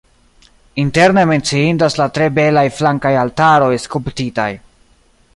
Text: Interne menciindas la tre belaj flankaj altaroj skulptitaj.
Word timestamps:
Interne 0.83 1.25
menciindas 1.31 1.97
la 2.01 2.07
tre 2.15 2.29
belaj 2.37 2.63
flankaj 2.77 3.11
altaroj 3.25 3.71
skulptitaj. 3.85 4.49